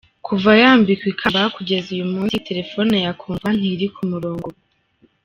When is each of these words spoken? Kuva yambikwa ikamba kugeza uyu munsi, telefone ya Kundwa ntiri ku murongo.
Kuva 0.25 0.51
yambikwa 0.61 1.07
ikamba 1.13 1.41
kugeza 1.55 1.87
uyu 1.95 2.07
munsi, 2.13 2.43
telefone 2.47 2.95
ya 3.05 3.11
Kundwa 3.19 3.49
ntiri 3.57 3.87
ku 3.95 4.01
murongo. 4.11 4.47